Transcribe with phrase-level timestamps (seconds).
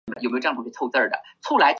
[0.01, 0.01] 两站之间相距
[1.59, 1.65] 约。